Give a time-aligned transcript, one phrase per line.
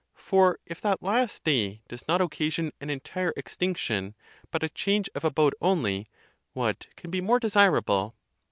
[0.17, 4.15] For if that last day does not occasion an entire extinction,
[4.49, 6.09] but a change of abode only,
[6.53, 8.15] what can be more desirable?